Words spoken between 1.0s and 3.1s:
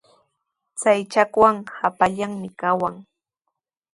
chakwanqa hapallanmi kawan.